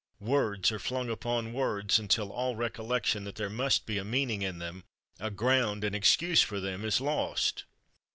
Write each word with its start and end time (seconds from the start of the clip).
Words 0.19 0.71
are 0.71 0.79
flung 0.79 1.11
upon 1.11 1.53
words 1.53 1.99
until 1.99 2.31
all 2.31 2.55
recollection 2.55 3.23
that 3.25 3.35
there 3.35 3.51
must 3.51 3.85
be 3.85 3.99
a 3.99 4.03
meaning 4.03 4.41
in 4.41 4.57
them, 4.57 4.83
a 5.19 5.29
ground 5.29 5.83
and 5.83 5.95
excuse 5.95 6.41
for 6.41 6.59
them, 6.59 6.83
is 6.83 6.99
lost. 6.99 7.65